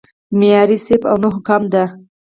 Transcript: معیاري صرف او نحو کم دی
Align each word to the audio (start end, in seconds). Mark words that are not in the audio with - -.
معیاري 0.37 0.77
صرف 0.85 1.01
او 1.11 1.15
نحو 1.23 1.39
کم 1.47 1.61
دی 1.73 1.83